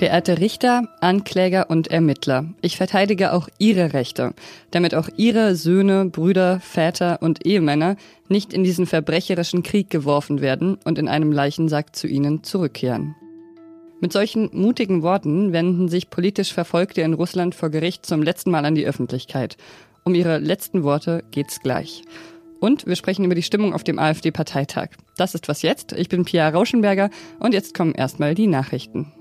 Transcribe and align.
Verehrte 0.00 0.38
Richter, 0.38 0.88
Ankläger 1.02 1.68
und 1.68 1.88
Ermittler, 1.88 2.46
ich 2.62 2.78
verteidige 2.78 3.34
auch 3.34 3.50
Ihre 3.58 3.92
Rechte, 3.92 4.32
damit 4.70 4.94
auch 4.94 5.10
Ihre 5.18 5.54
Söhne, 5.56 6.06
Brüder, 6.06 6.58
Väter 6.60 7.20
und 7.20 7.44
Ehemänner 7.44 7.96
nicht 8.26 8.54
in 8.54 8.64
diesen 8.64 8.86
verbrecherischen 8.86 9.62
Krieg 9.62 9.90
geworfen 9.90 10.40
werden 10.40 10.78
und 10.84 10.98
in 10.98 11.06
einem 11.06 11.32
Leichensack 11.32 11.94
zu 11.94 12.06
Ihnen 12.06 12.42
zurückkehren. 12.42 13.14
Mit 14.00 14.14
solchen 14.14 14.48
mutigen 14.54 15.02
Worten 15.02 15.52
wenden 15.52 15.90
sich 15.90 16.08
politisch 16.08 16.54
Verfolgte 16.54 17.02
in 17.02 17.12
Russland 17.12 17.54
vor 17.54 17.68
Gericht 17.68 18.06
zum 18.06 18.22
letzten 18.22 18.50
Mal 18.50 18.64
an 18.64 18.74
die 18.74 18.86
Öffentlichkeit. 18.86 19.58
Um 20.04 20.14
ihre 20.14 20.38
letzten 20.38 20.82
Worte 20.82 21.24
geht's 21.30 21.60
gleich. 21.60 22.04
Und 22.60 22.86
wir 22.86 22.94
sprechen 22.94 23.24
über 23.24 23.34
die 23.34 23.42
Stimmung 23.42 23.74
auf 23.74 23.84
dem 23.84 23.98
AfD-Parteitag. 23.98 24.90
Das 25.16 25.34
ist 25.34 25.48
was 25.48 25.62
jetzt. 25.62 25.92
Ich 25.92 26.08
bin 26.08 26.24
Pia 26.24 26.48
Rauschenberger 26.48 27.10
und 27.38 27.54
jetzt 27.54 27.74
kommen 27.74 27.94
erstmal 27.94 28.34
die 28.34 28.46
Nachrichten. 28.46 29.12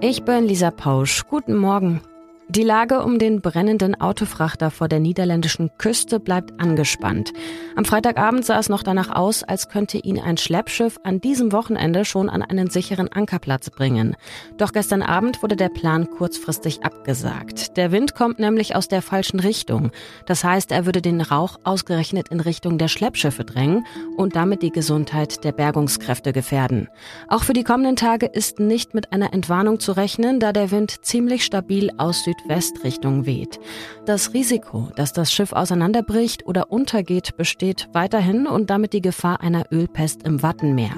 Ich 0.00 0.22
bin 0.22 0.44
Lisa 0.44 0.70
Pausch. 0.70 1.24
Guten 1.28 1.56
Morgen. 1.56 2.00
Die 2.48 2.62
Lage 2.62 3.02
um 3.02 3.18
den 3.18 3.40
brennenden 3.40 4.00
Autofrachter 4.00 4.70
vor 4.70 4.86
der 4.86 5.00
niederländischen 5.00 5.68
Küste 5.78 6.20
bleibt 6.20 6.60
angespannt. 6.60 7.32
Am 7.74 7.84
Freitagabend 7.84 8.44
sah 8.44 8.56
es 8.60 8.68
noch 8.68 8.84
danach 8.84 9.10
aus, 9.10 9.42
als 9.42 9.68
könnte 9.68 9.98
ihn 9.98 10.20
ein 10.20 10.36
Schleppschiff 10.36 10.96
an 11.02 11.20
diesem 11.20 11.50
Wochenende 11.50 12.04
schon 12.04 12.30
an 12.30 12.42
einen 12.42 12.70
sicheren 12.70 13.10
Ankerplatz 13.10 13.70
bringen. 13.70 14.14
Doch 14.58 14.72
gestern 14.72 15.02
Abend 15.02 15.42
wurde 15.42 15.56
der 15.56 15.70
Plan 15.70 16.08
kurzfristig 16.08 16.84
abgesagt. 16.84 17.76
Der 17.76 17.90
Wind 17.90 18.14
kommt 18.14 18.38
nämlich 18.38 18.76
aus 18.76 18.86
der 18.86 19.02
falschen 19.02 19.40
Richtung. 19.40 19.90
Das 20.26 20.44
heißt, 20.44 20.70
er 20.70 20.86
würde 20.86 21.02
den 21.02 21.22
Rauch 21.22 21.58
ausgerechnet 21.64 22.28
in 22.28 22.38
Richtung 22.38 22.78
der 22.78 22.88
Schleppschiffe 22.88 23.44
drängen 23.44 23.84
und 24.16 24.36
damit 24.36 24.62
die 24.62 24.70
Gesundheit 24.70 25.42
der 25.42 25.52
Bergungskräfte 25.52 26.32
gefährden. 26.32 26.88
Auch 27.26 27.42
für 27.42 27.54
die 27.54 27.64
kommenden 27.64 27.96
Tage 27.96 28.26
ist 28.26 28.60
nicht 28.60 28.94
mit 28.94 29.12
einer 29.12 29.32
Entwarnung 29.34 29.80
zu 29.80 29.90
rechnen, 29.90 30.38
da 30.38 30.52
der 30.52 30.70
Wind 30.70 31.04
ziemlich 31.04 31.44
stabil 31.44 31.90
aus 31.98 32.22
Süd 32.22 32.35
Südwestrichtung 32.36 33.26
weht. 33.26 33.58
Das 34.04 34.32
Risiko, 34.34 34.88
dass 34.96 35.12
das 35.12 35.32
Schiff 35.32 35.52
auseinanderbricht 35.52 36.46
oder 36.46 36.70
untergeht, 36.70 37.36
besteht 37.36 37.88
weiterhin 37.92 38.46
und 38.46 38.70
damit 38.70 38.92
die 38.92 39.00
Gefahr 39.00 39.40
einer 39.40 39.66
Ölpest 39.72 40.22
im 40.24 40.42
Wattenmeer. 40.42 40.96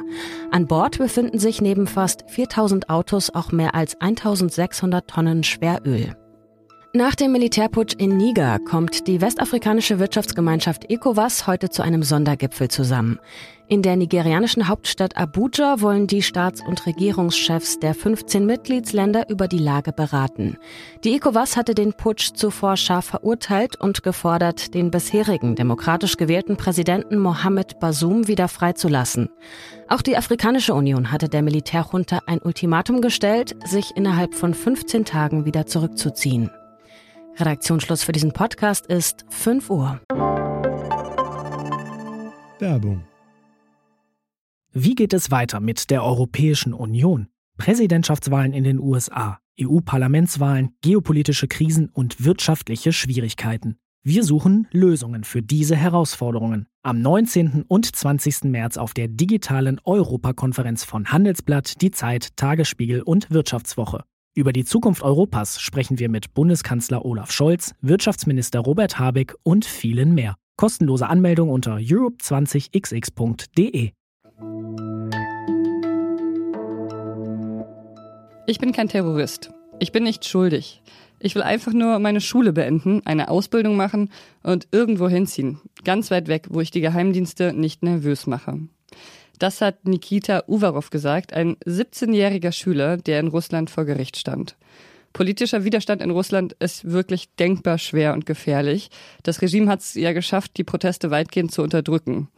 An 0.51 0.67
Bord 0.67 0.99
befinden 0.99 1.39
sich 1.39 1.61
neben 1.61 1.87
fast 1.87 2.25
4000 2.29 2.91
Autos 2.91 3.31
auch 3.31 3.53
mehr 3.53 3.75
als 3.75 4.01
1600 4.01 5.09
Tonnen 5.09 5.45
Schweröl. 5.45 6.15
Nach 6.99 7.15
dem 7.15 7.31
Militärputsch 7.31 7.95
in 7.97 8.17
Niger 8.17 8.59
kommt 8.59 9.07
die 9.07 9.21
westafrikanische 9.21 10.01
Wirtschaftsgemeinschaft 10.01 10.91
ECOWAS 10.91 11.47
heute 11.47 11.71
zu 11.71 11.83
einem 11.83 12.03
Sondergipfel 12.03 12.67
zusammen. 12.67 13.21
In 13.69 13.83
der 13.83 13.95
nigerianischen 13.95 14.67
Hauptstadt 14.67 15.17
Abuja 15.17 15.81
wollen 15.81 16.09
die 16.09 16.23
Staats- 16.23 16.61
und 16.61 16.87
Regierungschefs 16.87 17.79
der 17.79 17.95
15 17.95 18.45
Mitgliedsländer 18.45 19.31
über 19.31 19.47
die 19.47 19.61
Lage 19.61 19.93
beraten. 19.93 20.57
Die 21.05 21.15
ECOWAS 21.15 21.57
hatte 21.57 21.77
den 21.77 21.93
Putsch 21.93 22.33
zuvor 22.35 22.77
scharf 22.77 23.05
verurteilt 23.05 23.81
und 23.81 24.03
gefordert, 24.03 24.75
den 24.75 24.91
bisherigen 24.91 25.55
demokratisch 25.55 26.17
gewählten 26.17 26.57
Präsidenten 26.57 27.19
Mohamed 27.19 27.79
Bazoum 27.79 28.27
wieder 28.27 28.49
freizulassen. 28.49 29.29
Auch 29.87 30.03
die 30.03 30.17
Afrikanische 30.17 30.75
Union 30.75 31.13
hatte 31.13 31.29
der 31.29 31.43
Militärjunta 31.43 32.23
ein 32.27 32.41
Ultimatum 32.43 33.03
gestellt, 33.03 33.55
sich 33.65 33.93
innerhalb 33.95 34.35
von 34.35 34.53
15 34.53 35.05
Tagen 35.05 35.45
wieder 35.45 35.65
zurückzuziehen. 35.65 36.51
Redaktionsschluss 37.39 38.03
für 38.03 38.13
diesen 38.13 38.33
Podcast 38.33 38.87
ist 38.87 39.25
5 39.29 39.71
Uhr. 39.71 40.01
Werbung. 42.59 43.05
Wie 44.73 44.95
geht 44.97 45.13
es 45.13 45.31
weiter 45.31 45.61
mit 45.61 45.91
der 45.91 46.03
Europäischen 46.03 46.75
Union? 46.75 47.29
Präsidentschaftswahlen 47.57 48.53
in 48.53 48.65
den 48.65 48.81
USA, 48.81 49.39
EU-Parlamentswahlen, 49.61 50.71
geopolitische 50.83 51.49
Krisen 51.49 51.89
und 51.89 52.25
wirtschaftliche 52.25 52.93
Schwierigkeiten. 52.93 53.79
Wir 54.03 54.25
suchen 54.25 54.67
Lösungen 54.73 55.25
für 55.25 55.43
diese 55.43 55.77
Herausforderungen. 55.77 56.67
Am 56.83 57.01
19. 57.01 57.65
und 57.67 57.95
20. 57.95 58.45
März 58.45 58.77
auf 58.77 58.95
der 58.95 59.09
digitalen 59.09 59.81
Europakonferenz 59.85 60.85
von 60.85 61.13
Handelsblatt, 61.13 61.83
Die 61.83 61.91
Zeit, 61.91 62.37
Tagesspiegel 62.37 63.03
und 63.03 63.31
Wirtschaftswoche. 63.31 64.05
Über 64.39 64.53
die 64.53 64.65
Zukunft 64.65 65.03
Europas 65.03 65.61
sprechen 65.61 65.99
wir 65.99 66.09
mit 66.09 66.33
Bundeskanzler 66.33 67.05
Olaf 67.05 67.33
Scholz, 67.33 67.75
Wirtschaftsminister 67.81 68.61
Robert 68.61 68.97
Habeck 68.97 69.35
und 69.43 69.65
vielen 69.65 70.15
mehr. 70.15 70.37
Kostenlose 70.55 71.09
Anmeldung 71.09 71.51
unter 71.51 71.79
europe20xx.de. 71.79 73.91
Ich 78.47 78.61
bin 78.61 78.71
kein 78.71 78.89
Terrorist. 78.89 79.51
Ich 79.81 79.91
bin 79.91 80.05
nicht 80.05 80.25
schuldig. 80.25 80.83
Ich 81.19 81.35
will 81.35 81.43
einfach 81.43 81.73
nur 81.73 81.99
meine 81.99 82.21
Schule 82.21 82.53
beenden, 82.53 83.05
eine 83.05 83.31
Ausbildung 83.31 83.75
machen 83.75 84.13
und 84.45 84.69
irgendwo 84.71 85.09
hinziehen. 85.09 85.59
Ganz 85.83 86.13
weit 86.13 86.29
weg, 86.29 86.47
wo 86.51 86.61
ich 86.61 86.71
die 86.71 86.81
Geheimdienste 86.81 87.53
nicht 87.53 87.83
nervös 87.83 88.29
mache. 88.29 88.61
Das 89.39 89.61
hat 89.61 89.87
Nikita 89.87 90.45
Uvarov 90.49 90.91
gesagt, 90.91 91.33
ein 91.33 91.57
17-jähriger 91.65 92.51
Schüler, 92.51 92.97
der 92.97 93.21
in 93.21 93.29
Russland 93.29 93.71
vor 93.71 93.85
Gericht 93.85 94.17
stand. 94.17 94.57
Politischer 95.13 95.65
Widerstand 95.65 96.03
in 96.03 96.11
Russland 96.11 96.55
ist 96.59 96.91
wirklich 96.91 97.29
denkbar 97.37 97.79
schwer 97.79 98.15
und 98.15 98.27
gefährlich. 98.27 98.91
Das 99.23 99.41
Regime 99.41 99.71
hat 99.71 99.81
es 99.81 99.95
ja 99.95 100.13
geschafft, 100.13 100.53
die 100.57 100.65
Proteste 100.65 101.11
weitgehend 101.11 101.53
zu 101.53 101.63
unterdrücken. 101.63 102.29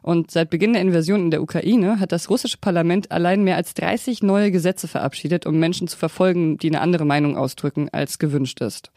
Und 0.00 0.30
seit 0.30 0.50
Beginn 0.50 0.74
der 0.74 0.82
Invasion 0.82 1.22
in 1.22 1.30
der 1.30 1.42
Ukraine 1.42 1.98
hat 1.98 2.12
das 2.12 2.30
russische 2.30 2.58
Parlament 2.58 3.10
allein 3.10 3.42
mehr 3.42 3.56
als 3.56 3.74
30 3.74 4.22
neue 4.22 4.50
Gesetze 4.50 4.86
verabschiedet, 4.86 5.46
um 5.46 5.58
Menschen 5.58 5.88
zu 5.88 5.96
verfolgen, 5.96 6.58
die 6.58 6.68
eine 6.68 6.82
andere 6.82 7.04
Meinung 7.04 7.36
ausdrücken, 7.36 7.88
als 7.90 8.18
gewünscht 8.18 8.60
ist. 8.60 8.92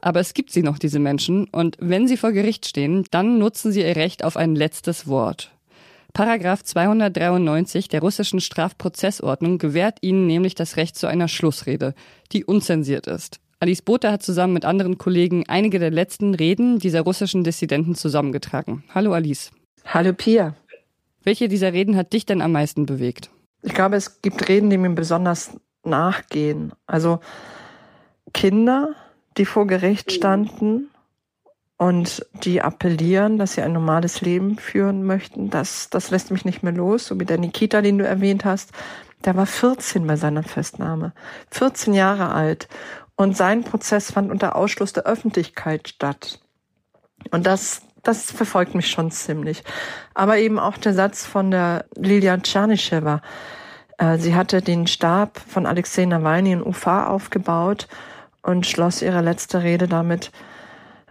Aber 0.00 0.20
es 0.20 0.34
gibt 0.34 0.50
sie 0.50 0.62
noch, 0.62 0.78
diese 0.78 0.98
Menschen, 0.98 1.46
und 1.46 1.76
wenn 1.78 2.08
sie 2.08 2.16
vor 2.16 2.32
Gericht 2.32 2.66
stehen, 2.66 3.04
dann 3.10 3.38
nutzen 3.38 3.70
sie 3.70 3.82
ihr 3.82 3.96
Recht 3.96 4.24
auf 4.24 4.36
ein 4.36 4.54
letztes 4.54 5.06
Wort. 5.06 5.55
Paragraph 6.16 6.64
293 6.64 7.88
der 7.88 8.00
russischen 8.00 8.40
Strafprozessordnung 8.40 9.58
gewährt 9.58 9.98
ihnen 10.00 10.26
nämlich 10.26 10.54
das 10.54 10.78
Recht 10.78 10.96
zu 10.96 11.06
einer 11.06 11.28
Schlussrede, 11.28 11.92
die 12.32 12.42
unzensiert 12.42 13.06
ist. 13.06 13.38
Alice 13.60 13.82
Botha 13.82 14.10
hat 14.10 14.22
zusammen 14.22 14.54
mit 14.54 14.64
anderen 14.64 14.96
Kollegen 14.96 15.44
einige 15.46 15.78
der 15.78 15.90
letzten 15.90 16.34
Reden 16.34 16.78
dieser 16.78 17.02
russischen 17.02 17.44
Dissidenten 17.44 17.94
zusammengetragen. 17.94 18.82
Hallo 18.94 19.12
Alice. 19.12 19.50
Hallo 19.84 20.14
Pia. 20.14 20.54
Welche 21.22 21.48
dieser 21.48 21.74
Reden 21.74 21.96
hat 21.96 22.14
dich 22.14 22.24
denn 22.24 22.40
am 22.40 22.52
meisten 22.52 22.86
bewegt? 22.86 23.28
Ich 23.60 23.74
glaube, 23.74 23.96
es 23.96 24.22
gibt 24.22 24.48
Reden, 24.48 24.70
die 24.70 24.78
mir 24.78 24.88
besonders 24.88 25.50
nachgehen. 25.84 26.72
Also 26.86 27.20
Kinder, 28.32 28.94
die 29.36 29.44
vor 29.44 29.66
Gericht 29.66 30.12
standen 30.12 30.88
und 31.78 32.24
die 32.44 32.62
appellieren, 32.62 33.38
dass 33.38 33.54
sie 33.54 33.62
ein 33.62 33.72
normales 33.72 34.22
Leben 34.22 34.58
führen 34.58 35.04
möchten. 35.04 35.50
Das, 35.50 35.90
das 35.90 36.10
lässt 36.10 36.30
mich 36.30 36.44
nicht 36.44 36.62
mehr 36.62 36.72
los, 36.72 37.06
so 37.06 37.20
wie 37.20 37.26
der 37.26 37.38
Nikita, 37.38 37.82
den 37.82 37.98
du 37.98 38.06
erwähnt 38.06 38.44
hast. 38.44 38.72
Der 39.24 39.36
war 39.36 39.46
14 39.46 40.06
bei 40.06 40.16
seiner 40.16 40.42
Festnahme, 40.42 41.12
14 41.50 41.92
Jahre 41.92 42.30
alt. 42.30 42.68
Und 43.16 43.36
sein 43.36 43.64
Prozess 43.64 44.12
fand 44.12 44.30
unter 44.30 44.56
Ausschluss 44.56 44.92
der 44.92 45.04
Öffentlichkeit 45.04 45.88
statt. 45.88 46.40
Und 47.30 47.46
das, 47.46 47.82
das 48.02 48.30
verfolgt 48.30 48.74
mich 48.74 48.88
schon 48.88 49.10
ziemlich. 49.10 49.62
Aber 50.14 50.38
eben 50.38 50.58
auch 50.58 50.76
der 50.76 50.94
Satz 50.94 51.26
von 51.26 51.50
der 51.50 51.86
Lilian 51.96 52.42
Tschernysheва. 52.42 53.20
Äh, 53.98 54.18
sie 54.18 54.34
hatte 54.34 54.62
den 54.62 54.86
Stab 54.86 55.40
von 55.46 55.66
Alexei 55.66 56.04
Nawalny 56.04 56.52
in 56.52 56.62
Ufa 56.62 57.06
aufgebaut 57.06 57.88
und 58.42 58.66
schloss 58.66 59.02
ihre 59.02 59.22
letzte 59.22 59.62
Rede 59.62 59.88
damit, 59.88 60.30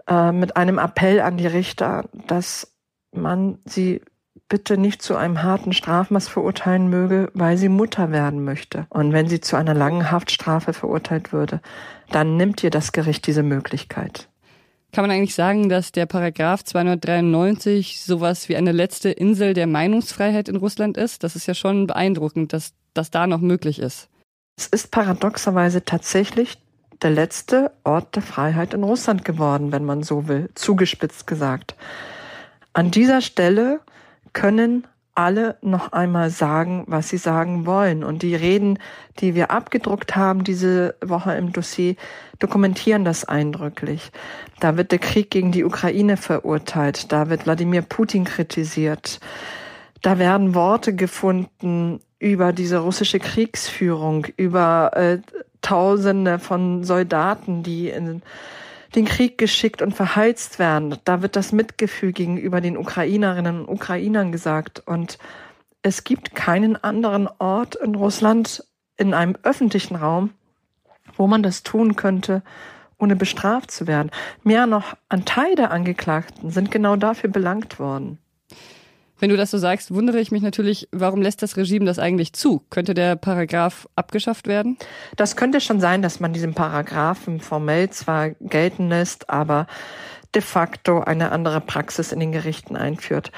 äh, 0.07 0.31
mit 0.31 0.57
einem 0.57 0.77
Appell 0.77 1.21
an 1.21 1.37
die 1.37 1.47
Richter, 1.47 2.05
dass 2.27 2.75
man 3.11 3.59
sie 3.65 4.01
bitte 4.47 4.77
nicht 4.77 5.01
zu 5.01 5.15
einem 5.15 5.41
harten 5.41 5.73
Strafmaß 5.73 6.27
verurteilen 6.27 6.89
möge, 6.89 7.31
weil 7.33 7.57
sie 7.57 7.69
Mutter 7.69 8.11
werden 8.11 8.43
möchte. 8.43 8.85
Und 8.89 9.11
wenn 9.11 9.27
sie 9.27 9.41
zu 9.41 9.55
einer 9.55 9.73
langen 9.73 10.11
Haftstrafe 10.11 10.73
verurteilt 10.73 11.33
würde, 11.33 11.61
dann 12.11 12.37
nimmt 12.37 12.63
ihr 12.63 12.69
das 12.69 12.91
Gericht 12.91 13.25
diese 13.27 13.43
Möglichkeit. 13.43 14.29
Kann 14.91 15.03
man 15.03 15.11
eigentlich 15.11 15.35
sagen, 15.35 15.67
dass 15.67 15.91
der 15.91 16.05
Paragraph 16.05 16.63
293 16.63 18.01
sowas 18.01 18.47
wie 18.47 18.55
eine 18.55 18.71
letzte 18.71 19.09
Insel 19.09 19.53
der 19.53 19.67
Meinungsfreiheit 19.67 20.47
in 20.47 20.55
Russland 20.55 20.95
ist? 20.95 21.23
Das 21.23 21.35
ist 21.35 21.47
ja 21.47 21.53
schon 21.53 21.87
beeindruckend, 21.87 22.53
dass 22.53 22.73
das 22.93 23.11
da 23.11 23.27
noch 23.27 23.41
möglich 23.41 23.79
ist. 23.79 24.09
Es 24.57 24.67
ist 24.67 24.91
paradoxerweise 24.91 25.83
tatsächlich 25.83 26.57
der 27.01 27.11
letzte 27.11 27.71
Ort 27.83 28.15
der 28.15 28.23
Freiheit 28.23 28.73
in 28.73 28.83
Russland 28.83 29.25
geworden, 29.25 29.71
wenn 29.71 29.85
man 29.85 30.03
so 30.03 30.27
will, 30.27 30.49
zugespitzt 30.55 31.27
gesagt. 31.27 31.75
An 32.73 32.91
dieser 32.91 33.21
Stelle 33.21 33.79
können 34.33 34.87
alle 35.15 35.57
noch 35.61 35.93
einmal 35.93 36.29
sagen, 36.29 36.83
was 36.87 37.07
sie 37.07 37.17
sagen 37.17 37.65
wollen. 37.65 38.03
Und 38.03 38.21
die 38.21 38.35
Reden, 38.35 38.79
die 39.19 39.33
wir 39.33 39.49
abgedruckt 39.49 40.15
haben 40.15 40.43
diese 40.43 40.95
Woche 41.03 41.33
im 41.35 41.53
Dossier, 41.53 41.95
dokumentieren 42.39 43.05
das 43.05 43.23
eindrücklich. 43.23 44.11
Da 44.59 44.75
wird 44.75 44.91
der 44.91 44.99
Krieg 44.99 45.31
gegen 45.31 45.53
die 45.53 45.63
Ukraine 45.63 46.17
verurteilt, 46.17 47.13
da 47.13 47.29
wird 47.29 47.45
Wladimir 47.45 47.81
Putin 47.81 48.25
kritisiert, 48.25 49.19
Da 50.01 50.19
werden 50.19 50.53
Worte 50.53 50.93
gefunden 50.93 51.99
über 52.19 52.53
diese 52.53 52.79
russische 52.79 53.19
Kriegsführung, 53.19 54.27
über 54.37 54.91
äh, 54.95 55.19
Tausende 55.65 56.37
von 56.37 56.83
Soldaten, 56.83 57.63
die 57.63 57.89
in 57.89 58.21
den 58.93 59.05
Krieg 59.05 59.39
geschickt 59.39 59.81
und 59.81 59.95
verheizt 59.95 60.59
werden. 60.59 60.97
Da 61.05 61.23
wird 61.23 61.35
das 61.35 61.51
Mitgefühl 61.51 62.13
gegenüber 62.13 62.61
den 62.61 62.77
Ukrainerinnen 62.77 63.61
und 63.61 63.69
Ukrainern 63.69 64.31
gesagt. 64.31 64.83
Und 64.85 65.17
es 65.81 66.03
gibt 66.03 66.35
keinen 66.35 66.75
anderen 66.83 67.27
Ort 67.39 67.73
in 67.73 67.95
Russland 67.95 68.63
in 68.95 69.15
einem 69.15 69.35
öffentlichen 69.41 69.95
Raum, 69.95 70.29
wo 71.17 71.25
man 71.25 71.41
das 71.41 71.63
tun 71.63 71.95
könnte, 71.95 72.43
ohne 72.99 73.15
bestraft 73.15 73.71
zu 73.71 73.87
werden. 73.87 74.11
Mehr 74.43 74.67
noch, 74.67 74.95
ein 75.09 75.25
Teil 75.25 75.55
der 75.55 75.71
Angeklagten 75.71 76.51
sind 76.51 76.69
genau 76.69 76.95
dafür 76.95 77.31
belangt 77.31 77.79
worden. 77.79 78.19
Wenn 79.17 79.29
du 79.29 79.37
das 79.37 79.51
so 79.51 79.57
sagst, 79.57 79.93
wundere 79.93 80.19
ich 80.19 80.31
mich 80.31 80.41
natürlich, 80.41 80.89
warum 80.91 81.21
lässt 81.21 81.41
das 81.41 81.55
Regime 81.55 81.85
das 81.85 81.99
eigentlich 81.99 82.33
zu? 82.33 82.63
Könnte 82.69 82.93
der 82.93 83.15
Paragraph 83.15 83.87
abgeschafft 83.95 84.47
werden? 84.47 84.77
Das 85.15 85.35
könnte 85.35 85.61
schon 85.61 85.79
sein, 85.79 86.01
dass 86.01 86.19
man 86.19 86.33
diesen 86.33 86.53
Paragraphen 86.53 87.39
formell 87.39 87.89
zwar 87.89 88.31
gelten 88.41 88.89
lässt, 88.89 89.29
aber 89.29 89.67
de 90.33 90.41
facto 90.41 90.99
eine 90.99 91.31
andere 91.31 91.61
Praxis 91.61 92.11
in 92.11 92.19
den 92.19 92.33
Gerichten 92.33 92.75
einführt. 92.75 93.31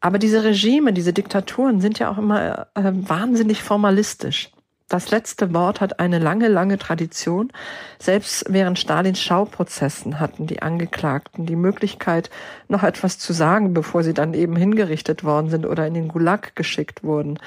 Aber 0.00 0.18
diese 0.18 0.44
Regime, 0.44 0.92
diese 0.92 1.12
Diktaturen 1.12 1.80
sind 1.80 1.98
ja 1.98 2.10
auch 2.10 2.18
immer 2.18 2.68
äh, 2.74 2.92
wahnsinnig 2.92 3.62
formalistisch. 3.62 4.50
Das 4.90 5.12
letzte 5.12 5.54
Wort 5.54 5.80
hat 5.80 6.00
eine 6.00 6.18
lange, 6.18 6.48
lange 6.48 6.76
Tradition. 6.76 7.52
Selbst 8.00 8.44
während 8.48 8.76
Stalins 8.76 9.20
Schauprozessen 9.20 10.18
hatten 10.18 10.48
die 10.48 10.62
Angeklagten 10.62 11.46
die 11.46 11.54
Möglichkeit, 11.54 12.28
noch 12.66 12.82
etwas 12.82 13.16
zu 13.16 13.32
sagen, 13.32 13.72
bevor 13.72 14.02
sie 14.02 14.14
dann 14.14 14.34
eben 14.34 14.56
hingerichtet 14.56 15.22
worden 15.22 15.48
sind 15.48 15.64
oder 15.64 15.86
in 15.86 15.94
den 15.94 16.08
Gulag 16.08 16.56
geschickt 16.56 17.04
wurden. 17.04 17.38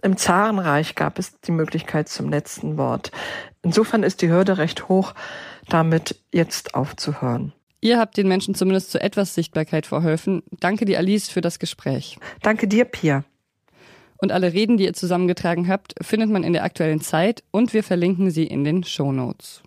Im 0.00 0.16
Zarenreich 0.16 0.94
gab 0.94 1.18
es 1.18 1.38
die 1.40 1.52
Möglichkeit 1.52 2.08
zum 2.08 2.30
letzten 2.30 2.78
Wort. 2.78 3.12
Insofern 3.60 4.02
ist 4.02 4.22
die 4.22 4.30
Hürde 4.30 4.56
recht 4.56 4.88
hoch, 4.88 5.12
damit 5.68 6.16
jetzt 6.32 6.74
aufzuhören. 6.74 7.52
Ihr 7.82 7.98
habt 7.98 8.16
den 8.16 8.26
Menschen 8.26 8.54
zumindest 8.54 8.90
zu 8.90 9.02
etwas 9.02 9.34
Sichtbarkeit 9.34 9.84
verholfen. 9.84 10.42
Danke 10.60 10.86
dir, 10.86 10.96
Alice, 10.96 11.28
für 11.28 11.42
das 11.42 11.58
Gespräch. 11.58 12.16
Danke 12.40 12.66
dir, 12.68 12.86
Pia. 12.86 13.24
Und 14.18 14.32
alle 14.32 14.52
Reden, 14.52 14.76
die 14.76 14.84
ihr 14.84 14.94
zusammengetragen 14.94 15.68
habt, 15.68 15.94
findet 16.00 16.30
man 16.30 16.44
in 16.44 16.52
der 16.52 16.64
aktuellen 16.64 17.00
Zeit 17.00 17.42
und 17.50 17.74
wir 17.74 17.82
verlinken 17.82 18.30
sie 18.30 18.44
in 18.44 18.64
den 18.64 18.84
Show 18.84 19.12
Notes. 19.12 19.62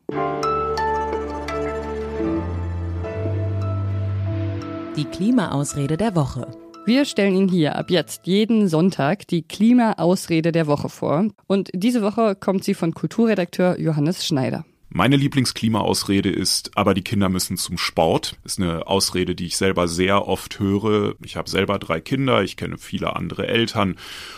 Die 4.96 5.06
Klimaausrede 5.06 5.98
der 5.98 6.16
Woche. 6.16 6.48
Wir 6.86 7.06
stellen 7.06 7.36
Ihnen 7.36 7.50
hier 7.50 7.76
ab 7.76 7.92
jetzt 7.92 8.26
jeden 8.26 8.68
Sonntag 8.68 9.28
die 9.28 9.44
Klimaausrede 9.44 10.52
der 10.52 10.66
Woche 10.66 10.90
vor. 10.90 11.28
Und 11.46 11.70
diese 11.74 12.02
Woche 12.02 12.36
kommt 12.36 12.64
sie 12.64 12.74
von 12.74 12.94
Kulturredakteur 12.94 13.80
Johannes 13.80 14.26
Schneider. 14.26 14.66
Meine 14.92 15.18
Lieblingsklimaausrede 15.18 16.32
ist, 16.32 16.76
aber 16.76 16.96
die 16.96 17.04
Kinder 17.04 17.30
müssen 17.30 17.58
zum 17.58 17.78
Sport. 17.78 18.38
Ist 18.44 18.60
eine 18.60 18.88
Ausrede, 18.88 19.36
die 19.36 19.46
ich 19.46 19.56
selber 19.56 19.88
sehr 19.88 20.28
oft 20.28 20.60
höre. 20.60 21.14
Ich 21.24 21.36
habe 21.36 21.48
selber 21.48 21.78
drei 21.78 22.02
Kinder, 22.02 22.42
ich 22.42 22.58
kenne 22.58 22.80
viele 22.80 23.16
andere 23.16 23.46
Eltern. 23.46 23.98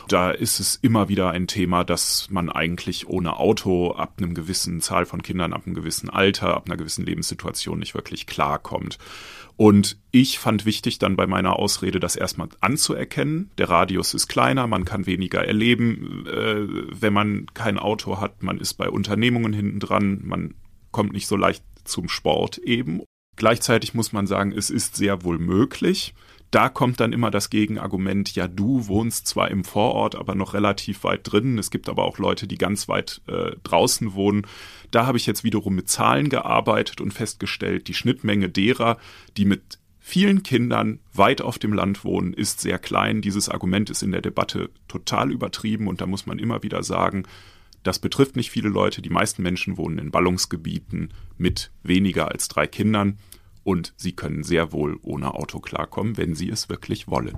Da 0.10 0.30
ist 0.30 0.60
es 0.60 0.76
immer 0.76 1.08
wieder 1.08 1.32
ein 1.32 1.48
Thema, 1.48 1.86
dass 1.86 2.28
man 2.32 2.50
eigentlich 2.50 3.08
ohne 3.08 3.38
Auto 3.40 3.94
ab 3.94 4.16
einem 4.18 4.34
gewissen 4.34 4.82
Zahl 4.82 5.06
von 5.06 5.22
Kindern, 5.22 5.54
ab 5.54 5.62
einem 5.66 5.74
gewissen 5.74 6.10
Alter, 6.10 6.54
ab 6.56 6.64
einer 6.66 6.76
gewissen 6.76 7.06
Lebenssituation 7.06 7.80
nicht 7.80 7.94
wirklich 7.94 8.28
klarkommt. 8.28 8.98
Und 9.58 9.98
ich 10.12 10.40
fand 10.40 10.66
wichtig, 10.66 11.00
dann 11.00 11.16
bei 11.16 11.28
meiner 11.28 11.58
Ausrede 11.58 12.00
das 12.00 12.16
erstmal 12.16 12.50
anzuerkennen. 12.62 13.52
Der 13.58 13.70
Radius 13.70 14.14
ist 14.14 14.28
kleiner, 14.28 14.68
man 14.68 14.86
kann 14.86 15.06
weniger 15.06 15.46
erleben, 15.46 16.26
äh, 16.28 16.68
wenn 17.00 17.14
man 17.14 17.46
kein 17.54 17.78
Auto 17.78 18.20
hat. 18.20 18.44
Man 18.44 18.60
ist 18.60 18.76
bei 18.76 18.90
Unternehmungen 18.90 19.54
hinten 19.54 19.80
dran, 19.80 20.22
man 20.24 20.56
kommt 20.92 21.14
nicht 21.14 21.28
so 21.28 21.36
leicht 21.36 21.64
zum 21.84 22.10
Sport 22.10 22.58
eben. 22.58 23.02
Gleichzeitig 23.36 23.94
muss 23.94 24.14
man 24.14 24.28
sagen, 24.28 24.52
es 24.52 24.70
ist 24.70 24.96
sehr 24.96 25.24
wohl 25.24 25.40
möglich. 25.40 26.14
Da 26.52 26.68
kommt 26.68 27.00
dann 27.00 27.14
immer 27.14 27.32
das 27.32 27.50
Gegenargument, 27.50 28.36
ja, 28.36 28.50
du 28.50 28.88
wohnst 28.88 29.26
zwar 29.26 29.50
im 29.50 29.64
Vorort, 29.64 30.16
aber 30.16 30.36
noch 30.36 30.54
relativ 30.54 31.06
weit 31.06 31.22
drin. 31.24 31.58
Es 31.58 31.72
gibt 31.72 31.88
aber 31.88 32.04
auch 32.04 32.18
Leute, 32.18 32.46
die 32.46 32.58
ganz 32.58 32.90
weit 32.90 33.22
äh, 33.28 33.52
draußen 33.64 34.14
wohnen. 34.14 34.46
Da 34.92 35.06
habe 35.06 35.18
ich 35.18 35.26
jetzt 35.26 35.46
wiederum 35.46 35.76
mit 35.76 35.90
Zahlen 35.90 36.28
gearbeitet 36.28 37.00
und 37.00 37.14
festgestellt, 37.14 37.88
die 37.88 37.94
Schnittmenge 37.94 38.50
derer, 38.50 38.98
die 39.38 39.46
mit 39.46 39.80
vielen 40.02 40.44
Kindern 40.44 41.00
weit 41.14 41.42
auf 41.42 41.58
dem 41.58 41.72
Land 41.72 42.04
wohnen, 42.04 42.34
ist 42.34 42.60
sehr 42.60 42.80
klein. 42.80 43.22
Dieses 43.22 43.48
Argument 43.48 43.90
ist 43.90 44.04
in 44.04 44.12
der 44.12 44.22
Debatte 44.22 44.72
total 44.90 45.32
übertrieben 45.32 45.88
und 45.88 46.02
da 46.02 46.06
muss 46.06 46.26
man 46.26 46.38
immer 46.38 46.64
wieder 46.64 46.84
sagen, 46.84 47.24
das 47.84 48.00
betrifft 48.00 48.36
nicht 48.36 48.52
viele 48.52 48.70
Leute. 48.70 49.02
Die 49.02 49.10
meisten 49.10 49.42
Menschen 49.42 49.78
wohnen 49.78 50.00
in 50.00 50.12
Ballungsgebieten 50.12 51.14
mit 51.38 51.72
weniger 51.82 52.30
als 52.30 52.50
drei 52.50 52.68
Kindern 52.68 53.20
und 53.64 53.94
sie 53.98 54.14
können 54.14 54.44
sehr 54.44 54.72
wohl 54.72 54.98
ohne 55.04 55.34
Auto 55.34 55.60
klarkommen, 55.60 56.18
wenn 56.18 56.36
sie 56.36 56.50
es 56.50 56.70
wirklich 56.70 57.08
wollen. 57.08 57.38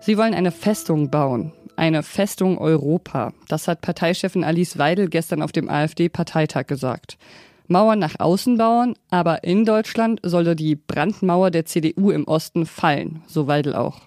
Sie 0.00 0.16
wollen 0.16 0.34
eine 0.34 0.52
Festung 0.52 1.10
bauen, 1.10 1.52
eine 1.76 2.02
Festung 2.02 2.58
Europa. 2.58 3.32
Das 3.48 3.68
hat 3.68 3.82
Parteichefin 3.82 4.44
Alice 4.44 4.78
Weidel 4.78 5.08
gestern 5.08 5.42
auf 5.42 5.52
dem 5.52 5.68
AfD-Parteitag 5.68 6.66
gesagt. 6.66 7.18
Mauern 7.66 7.98
nach 7.98 8.18
außen 8.18 8.56
bauen, 8.56 8.94
aber 9.10 9.44
in 9.44 9.66
Deutschland 9.66 10.20
solle 10.22 10.56
die 10.56 10.74
Brandmauer 10.74 11.50
der 11.50 11.66
CDU 11.66 12.10
im 12.10 12.24
Osten 12.24 12.64
fallen, 12.64 13.22
so 13.26 13.46
Weidel 13.46 13.74
auch. 13.74 14.00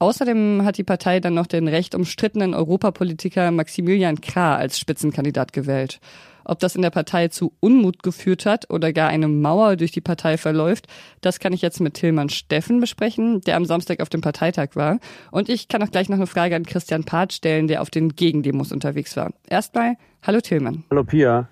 Außerdem 0.00 0.64
hat 0.64 0.78
die 0.78 0.84
Partei 0.84 1.20
dann 1.20 1.34
noch 1.34 1.46
den 1.46 1.68
recht 1.68 1.94
umstrittenen 1.94 2.54
Europapolitiker 2.54 3.52
Maximilian 3.52 4.20
Krah 4.20 4.56
als 4.56 4.80
Spitzenkandidat 4.80 5.52
gewählt. 5.52 6.00
Ob 6.44 6.58
das 6.60 6.76
in 6.76 6.82
der 6.82 6.90
Partei 6.90 7.28
zu 7.28 7.52
Unmut 7.60 8.02
geführt 8.02 8.46
hat 8.46 8.70
oder 8.70 8.92
gar 8.92 9.08
eine 9.08 9.28
Mauer 9.28 9.76
durch 9.76 9.92
die 9.92 10.00
Partei 10.00 10.36
verläuft, 10.36 10.86
das 11.20 11.38
kann 11.38 11.52
ich 11.52 11.62
jetzt 11.62 11.80
mit 11.80 11.94
Tillmann 11.94 12.28
Steffen 12.28 12.80
besprechen, 12.80 13.40
der 13.42 13.56
am 13.56 13.64
Samstag 13.64 14.00
auf 14.00 14.08
dem 14.08 14.20
Parteitag 14.20 14.70
war. 14.74 14.98
Und 15.30 15.48
ich 15.48 15.68
kann 15.68 15.82
auch 15.82 15.90
gleich 15.90 16.08
noch 16.08 16.16
eine 16.16 16.26
Frage 16.26 16.56
an 16.56 16.64
Christian 16.64 17.04
Part 17.04 17.32
stellen, 17.32 17.68
der 17.68 17.82
auf 17.82 17.90
den 17.90 18.16
Gegendemos 18.16 18.72
unterwegs 18.72 19.16
war. 19.16 19.32
Erstmal, 19.48 19.96
hallo 20.22 20.40
Tillmann. 20.40 20.84
Hallo 20.90 21.04
Pia. 21.04 21.48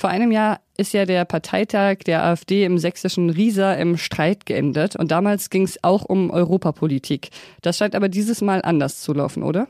Vor 0.00 0.08
einem 0.08 0.32
Jahr 0.32 0.60
ist 0.78 0.94
ja 0.94 1.04
der 1.04 1.26
Parteitag 1.26 1.98
der 2.06 2.24
AfD 2.24 2.64
im 2.64 2.78
sächsischen 2.78 3.28
Riesa 3.28 3.74
im 3.74 3.98
Streit 3.98 4.46
geendet 4.46 4.96
und 4.96 5.10
damals 5.10 5.50
ging 5.50 5.64
es 5.64 5.84
auch 5.84 6.06
um 6.06 6.30
Europapolitik. 6.30 7.28
Das 7.60 7.76
scheint 7.76 7.94
aber 7.94 8.08
dieses 8.08 8.40
Mal 8.40 8.62
anders 8.62 9.02
zu 9.02 9.12
laufen, 9.12 9.42
oder? 9.42 9.68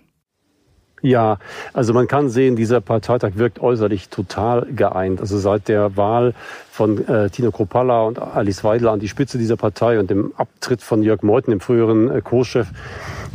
Ja, 1.02 1.38
also 1.73 1.95
man 1.95 2.09
kann 2.09 2.28
sehen, 2.28 2.57
dieser 2.57 2.80
Parteitag 2.80 3.33
wirkt 3.37 3.61
äußerlich 3.61 4.11
total 4.11 4.66
geeint. 4.75 5.21
Also 5.21 5.38
seit 5.38 5.69
der 5.69 5.97
Wahl 5.97 6.35
von 6.71 7.07
äh, 7.09 7.30
Tino 7.30 7.50
Kropalla 7.50 8.02
und 8.02 8.19
Alice 8.19 8.64
Weidel 8.64 8.88
an 8.88 9.00
die 9.00 9.09
Spitze 9.09 9.38
dieser 9.38 9.57
Partei 9.57 9.99
und 9.99 10.11
dem 10.11 10.33
Abtritt 10.37 10.83
von 10.83 11.02
Jörg 11.02 11.23
Meuthen, 11.23 11.52
dem 11.52 11.61
früheren 11.61 12.11
äh, 12.11 12.21
Co-Chef, 12.21 12.69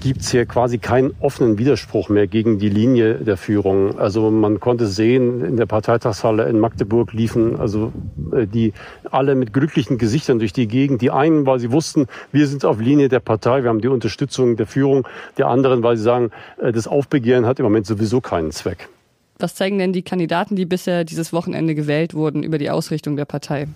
gibt's 0.02 0.32
hier 0.32 0.46
quasi 0.46 0.78
keinen 0.78 1.16
offenen 1.20 1.58
Widerspruch 1.58 2.10
mehr 2.10 2.28
gegen 2.28 2.60
die 2.60 2.70
Linie 2.70 3.16
der 3.16 3.38
Führung. 3.38 3.98
Also 3.98 4.32
man 4.32 4.60
konnte 4.60 4.88
sehen, 4.88 5.44
in 5.44 5.58
der 5.58 5.66
Parteitagshalle 5.66 6.48
in 6.50 6.60
Magdeburg 6.60 7.14
liefen 7.14 7.60
also 7.60 7.92
äh, 8.32 8.48
die 8.48 8.74
alle 9.12 9.36
mit 9.36 9.54
glücklichen 9.54 9.98
Gesichtern 9.98 10.40
durch 10.40 10.54
die 10.54 10.68
Gegend. 10.68 11.02
Die 11.02 11.12
einen, 11.12 11.46
weil 11.46 11.60
sie 11.60 11.72
wussten, 11.72 12.08
wir 12.32 12.48
sind 12.48 12.66
auf 12.66 12.80
Linie 12.80 13.10
der 13.10 13.20
Partei, 13.20 13.64
wir 13.64 13.70
haben 13.70 13.82
die 13.82 13.88
Unterstützung 13.88 14.56
der 14.58 14.68
Führung. 14.68 15.08
Die 15.38 15.44
anderen, 15.44 15.84
weil 15.84 15.98
sie 15.98 16.04
sagen, 16.04 16.32
äh, 16.62 16.72
das 16.72 16.88
Aufbegehren 16.88 17.46
hat 17.46 17.60
im 17.60 17.64
Moment 17.64 17.86
sowieso 17.86 18.22
keinen 18.22 18.52
Zweck. 18.52 18.90
Was 19.38 19.56
zeigen 19.56 19.78
denn 19.80 19.92
die 19.92 20.02
Kandidaten, 20.02 20.56
die 20.56 20.66
bisher 20.66 21.04
dieses 21.04 21.34
Wochenende 21.34 21.76
gewählt 21.76 22.14
wurden, 22.14 22.44
über 22.44 22.58
die 22.58 22.70
Ausrichtung 22.70 23.18
der 23.18 23.26
Partei? 23.26 23.68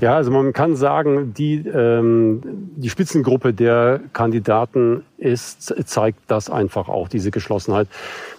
Ja, 0.00 0.16
also 0.16 0.30
man 0.30 0.52
kann 0.52 0.76
sagen, 0.76 1.32
die, 1.34 1.66
ähm, 1.66 2.42
die 2.76 2.90
Spitzengruppe 2.90 3.54
der 3.54 4.00
Kandidaten 4.12 5.04
ist, 5.16 5.74
zeigt 5.86 6.18
das 6.26 6.50
einfach 6.50 6.88
auch, 6.88 7.08
diese 7.08 7.30
Geschlossenheit. 7.30 7.88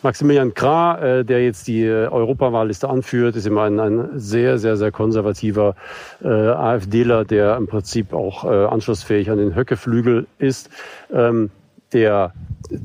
Maximilian 0.02 0.54
Krah, 0.54 1.00
äh, 1.00 1.26
der 1.26 1.44
jetzt 1.44 1.68
die 1.68 1.86
Europawahlliste 1.88 2.90
anführt, 2.90 3.36
ist 3.36 3.48
immer 3.48 3.64
ein, 3.64 3.80
ein 3.80 4.10
sehr, 4.20 4.58
sehr, 4.60 4.78
sehr 4.78 4.92
konservativer 4.92 5.76
äh, 6.24 6.28
AfDler, 6.28 7.26
der 7.26 7.56
im 7.56 7.68
Prinzip 7.68 8.14
auch 8.14 8.44
äh, 8.44 8.66
anschlussfähig 8.66 9.30
an 9.32 9.38
den 9.38 9.56
Höckeflügel 9.56 10.28
ist. 10.38 10.70
Ähm, 11.12 11.50
der 11.94 12.34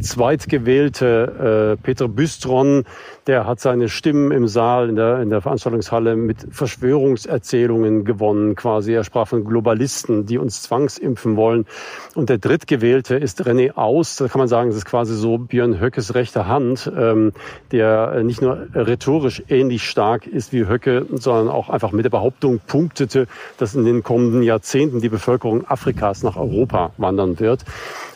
zweitgewählte 0.00 1.76
äh, 1.78 1.82
Peter 1.82 2.08
Bystron, 2.08 2.84
der 3.28 3.46
hat 3.46 3.60
seine 3.60 3.90
Stimmen 3.90 4.32
im 4.32 4.48
Saal, 4.48 4.88
in 4.88 4.96
der, 4.96 5.20
in 5.20 5.28
der 5.28 5.42
Veranstaltungshalle 5.42 6.16
mit 6.16 6.46
Verschwörungserzählungen 6.50 8.06
gewonnen 8.06 8.54
quasi. 8.54 8.94
Er 8.94 9.04
sprach 9.04 9.28
von 9.28 9.44
Globalisten, 9.44 10.24
die 10.24 10.38
uns 10.38 10.62
zwangsimpfen 10.62 11.36
wollen. 11.36 11.66
Und 12.14 12.30
der 12.30 12.38
drittgewählte 12.38 13.16
ist 13.16 13.42
René 13.42 13.74
Aus. 13.74 14.16
Da 14.16 14.28
kann 14.28 14.38
man 14.38 14.48
sagen, 14.48 14.70
das 14.70 14.78
ist 14.78 14.86
quasi 14.86 15.14
so 15.14 15.36
Björn 15.36 15.78
Höckes 15.78 16.14
rechte 16.14 16.48
Hand, 16.48 16.90
ähm, 16.96 17.32
der 17.70 18.24
nicht 18.24 18.40
nur 18.40 18.66
rhetorisch 18.74 19.42
ähnlich 19.50 19.84
stark 19.84 20.26
ist 20.26 20.54
wie 20.54 20.66
Höcke, 20.66 21.04
sondern 21.12 21.48
auch 21.48 21.68
einfach 21.68 21.92
mit 21.92 22.06
der 22.06 22.10
Behauptung 22.10 22.60
punktete, 22.66 23.26
dass 23.58 23.74
in 23.74 23.84
den 23.84 24.02
kommenden 24.02 24.42
Jahrzehnten 24.42 25.02
die 25.02 25.10
Bevölkerung 25.10 25.66
Afrikas 25.68 26.22
nach 26.22 26.38
Europa 26.38 26.92
wandern 26.96 27.38
wird. 27.40 27.66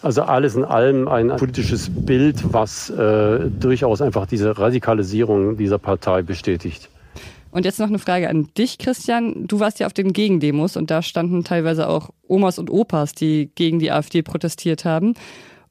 Also 0.03 0.23
alles 0.23 0.57
in 0.57 0.65
allem 0.65 1.07
ein 1.07 1.29
politisches 1.37 1.89
Bild, 1.89 2.53
was 2.53 2.91
äh, 2.91 3.51
durchaus 3.61 4.03
einfach 4.03 4.27
diese 4.27 4.59
Radikalisierung 5.03 5.57
dieser 5.57 5.79
Partei 5.79 6.23
bestätigt. 6.23 6.89
Und 7.51 7.67
jetzt 7.67 7.79
noch 7.79 7.89
eine 7.89 7.99
Frage 7.99 8.31
an 8.31 8.49
dich, 8.57 8.79
Christian. 8.79 9.47
Du 9.47 9.61
warst 9.61 9.79
ja 9.79 9.87
auf 9.87 9.93
den 9.93 10.15
Gegendemos 10.15 10.77
und 10.77 10.91
da 10.91 11.03
standen 11.03 11.45
teilweise 11.45 11.89
auch 11.89 12.11
Omas 12.27 12.59
und 12.59 12.71
Opas, 12.71 13.15
die 13.15 13.51
gegen 13.55 13.79
die 13.79 13.91
AfD 13.91 14.23
protestiert 14.23 14.87
haben. 14.87 15.15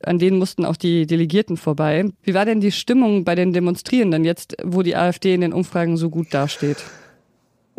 An 0.04 0.20
denen 0.20 0.38
mussten 0.38 0.66
auch 0.66 0.76
die 0.76 1.08
Delegierten 1.08 1.58
vorbei. 1.58 2.06
Wie 2.24 2.34
war 2.34 2.46
denn 2.46 2.60
die 2.60 2.72
Stimmung 2.72 3.24
bei 3.24 3.34
den 3.34 3.54
Demonstrierenden 3.54 4.26
jetzt, 4.26 4.56
wo 4.64 4.84
die 4.84 4.96
AfD 4.96 5.34
in 5.34 5.42
den 5.42 5.54
Umfragen 5.54 5.98
so 5.98 6.10
gut 6.10 6.34
dasteht? 6.34 6.78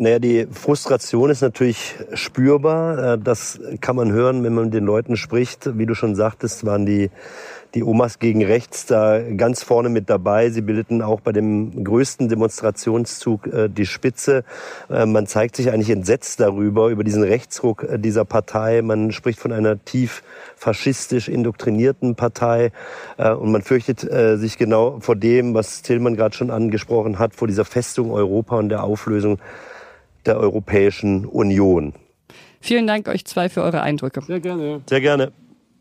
Naja, 0.03 0.19
die 0.19 0.47
Frustration 0.51 1.29
ist 1.29 1.39
natürlich 1.39 1.95
spürbar. 2.13 3.13
Äh, 3.13 3.17
das 3.17 3.61
kann 3.79 3.95
man 3.95 4.11
hören, 4.11 4.43
wenn 4.43 4.53
man 4.53 4.65
mit 4.65 4.73
den 4.73 4.83
Leuten 4.83 5.15
spricht. 5.15 5.77
Wie 5.77 5.85
du 5.85 5.95
schon 5.95 6.13
sagtest, 6.13 6.65
waren 6.65 6.85
die, 6.85 7.09
die 7.73 7.85
Omas 7.85 8.19
gegen 8.19 8.43
rechts 8.43 8.85
da 8.85 9.21
ganz 9.21 9.63
vorne 9.63 9.87
mit 9.87 10.09
dabei. 10.09 10.49
Sie 10.49 10.59
bildeten 10.59 11.01
auch 11.01 11.21
bei 11.21 11.31
dem 11.31 11.85
größten 11.85 12.27
Demonstrationszug 12.27 13.47
äh, 13.47 13.69
die 13.69 13.85
Spitze. 13.85 14.43
Äh, 14.89 15.05
man 15.05 15.25
zeigt 15.25 15.55
sich 15.55 15.71
eigentlich 15.71 15.91
entsetzt 15.91 16.41
darüber, 16.41 16.89
über 16.89 17.05
diesen 17.05 17.23
Rechtsruck 17.23 17.87
dieser 17.95 18.25
Partei. 18.25 18.81
Man 18.81 19.13
spricht 19.13 19.39
von 19.39 19.53
einer 19.53 19.85
tief 19.85 20.21
faschistisch 20.57 21.29
indoktrinierten 21.29 22.15
Partei. 22.15 22.71
Und 23.17 23.51
man 23.51 23.61
fürchtet 23.61 23.99
sich 24.39 24.57
genau 24.57 24.99
vor 25.01 25.17
dem, 25.17 25.53
was 25.53 25.81
Tillmann 25.81 26.15
gerade 26.15 26.35
schon 26.35 26.51
angesprochen 26.51 27.19
hat, 27.19 27.35
vor 27.35 27.49
dieser 27.49 27.65
Festung 27.65 28.11
Europa 28.11 28.57
und 28.57 28.69
der 28.69 28.83
Auflösung 28.83 29.39
der 30.25 30.37
Europäischen 30.37 31.25
Union. 31.25 31.93
Vielen 32.61 32.87
Dank 32.87 33.07
euch 33.07 33.25
zwei 33.25 33.49
für 33.49 33.61
eure 33.61 33.81
Eindrücke. 33.81 34.21
Sehr 34.21 34.39
gerne. 34.39 34.81
Sehr 34.87 35.01
gerne. 35.01 35.31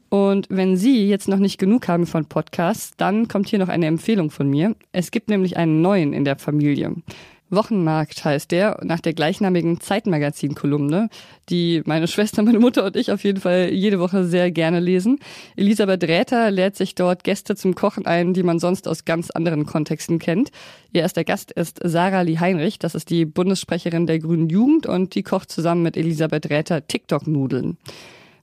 Und 0.08 0.46
wenn 0.50 0.76
Sie 0.76 1.08
jetzt 1.08 1.26
noch 1.26 1.38
nicht 1.38 1.56
genug 1.58 1.88
haben 1.88 2.06
von 2.06 2.26
Podcasts, 2.26 2.92
dann 2.98 3.28
kommt 3.28 3.48
hier 3.48 3.58
noch 3.58 3.68
eine 3.68 3.86
Empfehlung 3.86 4.30
von 4.30 4.50
mir. 4.50 4.76
Es 4.92 5.10
gibt 5.10 5.30
nämlich 5.30 5.56
einen 5.56 5.80
neuen 5.80 6.12
in 6.12 6.24
der 6.24 6.36
Familie. 6.36 6.92
Wochenmarkt 7.52 8.24
heißt 8.24 8.50
der, 8.50 8.78
nach 8.82 9.00
der 9.00 9.12
gleichnamigen 9.12 9.80
Zeitmagazin-Kolumne, 9.80 11.08
die 11.48 11.82
meine 11.84 12.08
Schwester, 12.08 12.42
meine 12.42 12.58
Mutter 12.58 12.84
und 12.84 12.96
ich 12.96 13.12
auf 13.12 13.22
jeden 13.24 13.40
Fall 13.40 13.70
jede 13.70 14.00
Woche 14.00 14.24
sehr 14.24 14.50
gerne 14.50 14.80
lesen. 14.80 15.18
Elisabeth 15.56 16.02
Räther 16.04 16.50
lädt 16.50 16.76
sich 16.76 16.94
dort 16.94 17.24
Gäste 17.24 17.54
zum 17.54 17.74
Kochen 17.74 18.06
ein, 18.06 18.34
die 18.34 18.42
man 18.42 18.58
sonst 18.58 18.88
aus 18.88 19.04
ganz 19.04 19.30
anderen 19.30 19.66
Kontexten 19.66 20.18
kennt. 20.18 20.50
Ihr 20.92 21.02
erster 21.02 21.24
Gast 21.24 21.52
ist 21.52 21.80
Sarah 21.82 22.22
Lee 22.22 22.38
Heinrich, 22.38 22.78
das 22.78 22.94
ist 22.94 23.10
die 23.10 23.24
Bundessprecherin 23.24 24.06
der 24.06 24.18
Grünen 24.18 24.48
Jugend 24.48 24.86
und 24.86 25.14
die 25.14 25.22
kocht 25.22 25.50
zusammen 25.50 25.82
mit 25.82 25.96
Elisabeth 25.96 26.50
Räther 26.50 26.86
TikTok-Nudeln. 26.86 27.76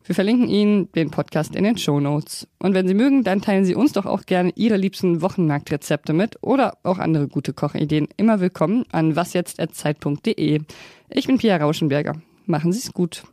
Wir 0.03 0.15
verlinken 0.15 0.49
Ihnen 0.49 0.91
den 0.93 1.11
Podcast 1.11 1.55
in 1.55 1.63
den 1.63 1.77
Show 1.77 1.99
Notes. 1.99 2.47
Und 2.57 2.73
wenn 2.73 2.87
Sie 2.87 2.93
mögen, 2.93 3.23
dann 3.23 3.41
teilen 3.41 3.65
Sie 3.65 3.75
uns 3.75 3.91
doch 3.91 4.05
auch 4.05 4.25
gerne 4.25 4.51
Ihre 4.55 4.77
liebsten 4.77 5.21
Wochenmarktrezepte 5.21 6.13
mit 6.13 6.37
oder 6.41 6.77
auch 6.83 6.97
andere 6.97 7.27
gute 7.27 7.53
Kochideen. 7.53 8.07
Immer 8.17 8.39
willkommen 8.39 8.85
an 8.91 9.15
wasjetzt.zeit.de. 9.15 10.61
Ich 11.09 11.27
bin 11.27 11.37
Pia 11.37 11.57
Rauschenberger. 11.57 12.21
Machen 12.45 12.71
Sie 12.71 12.79
es 12.79 12.93
gut. 12.93 13.23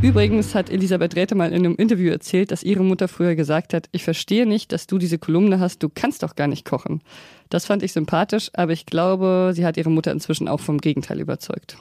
Übrigens 0.00 0.54
hat 0.54 0.70
Elisabeth 0.70 1.16
Räthe 1.16 1.34
mal 1.34 1.52
in 1.52 1.66
einem 1.66 1.74
Interview 1.74 2.12
erzählt, 2.12 2.52
dass 2.52 2.62
ihre 2.62 2.84
Mutter 2.84 3.08
früher 3.08 3.34
gesagt 3.34 3.74
hat, 3.74 3.88
ich 3.90 4.04
verstehe 4.04 4.46
nicht, 4.46 4.70
dass 4.70 4.86
du 4.86 4.96
diese 4.96 5.18
Kolumne 5.18 5.58
hast, 5.58 5.82
du 5.82 5.88
kannst 5.92 6.22
doch 6.22 6.36
gar 6.36 6.46
nicht 6.46 6.64
kochen. 6.64 7.02
Das 7.48 7.66
fand 7.66 7.82
ich 7.82 7.92
sympathisch, 7.92 8.48
aber 8.54 8.72
ich 8.72 8.86
glaube, 8.86 9.50
sie 9.54 9.66
hat 9.66 9.76
ihre 9.76 9.90
Mutter 9.90 10.12
inzwischen 10.12 10.46
auch 10.46 10.60
vom 10.60 10.78
Gegenteil 10.78 11.20
überzeugt. 11.20 11.78